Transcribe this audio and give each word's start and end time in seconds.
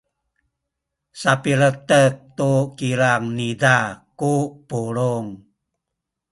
sapiletek 1.21 2.13
tu 2.37 2.51
kilang 2.77 3.23
niza 3.37 3.75
ku 4.19 4.33
pulung. 4.69 5.27